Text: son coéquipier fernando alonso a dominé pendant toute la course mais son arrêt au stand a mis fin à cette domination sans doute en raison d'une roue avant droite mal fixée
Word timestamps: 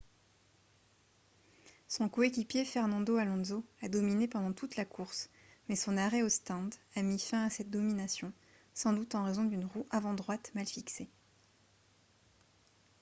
son 1.87 2.09
coéquipier 2.09 2.65
fernando 2.65 3.17
alonso 3.17 3.63
a 3.83 3.87
dominé 3.87 4.27
pendant 4.27 4.51
toute 4.51 4.75
la 4.75 4.83
course 4.83 5.29
mais 5.69 5.75
son 5.75 5.95
arrêt 5.95 6.23
au 6.23 6.29
stand 6.29 6.73
a 6.95 7.03
mis 7.03 7.19
fin 7.19 7.45
à 7.45 7.51
cette 7.51 7.69
domination 7.69 8.33
sans 8.73 8.93
doute 8.93 9.13
en 9.13 9.23
raison 9.23 9.43
d'une 9.43 9.65
roue 9.65 9.85
avant 9.91 10.15
droite 10.15 10.49
mal 10.55 10.65
fixée 10.65 11.07